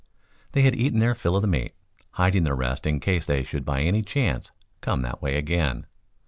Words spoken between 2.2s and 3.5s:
the rest in case they